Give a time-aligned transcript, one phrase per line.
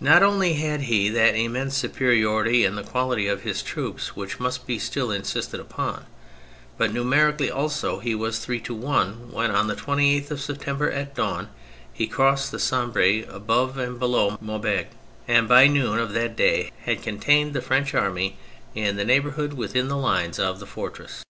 [0.00, 4.64] Not only had he that immense superiority in the quality of his troops which must
[4.64, 6.06] be still insisted upon,
[6.78, 11.16] but numerically also he was three to one when, on the 28th of September, at
[11.16, 11.48] dawn,
[11.92, 14.86] he crossed the Sambre above and below Maubeuge,
[15.26, 18.36] and by noon of that day had contained the French army
[18.76, 21.24] in that neighbourhood within the lines of the fortress.